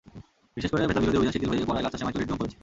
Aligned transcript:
বিশেষ 0.55 0.69
করে 0.71 0.87
ভেজালবিরোধী 0.89 1.17
অভিযান 1.19 1.33
শিথিল 1.35 1.49
হয়ে 1.51 1.67
পড়ায় 1.69 1.83
লাচ্ছা 1.83 1.99
সেমাই 1.99 2.13
তৈরির 2.15 2.29
ধুম 2.29 2.37
পড়েছে। 2.41 2.57